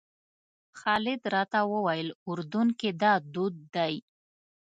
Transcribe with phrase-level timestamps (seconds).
[0.79, 3.95] خالد راته وویل اردن کې دا دود دی.